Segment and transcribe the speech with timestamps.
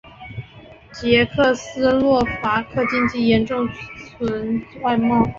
[0.91, 3.69] 捷克斯洛伐克经济严重依
[4.17, 5.23] 存外贸。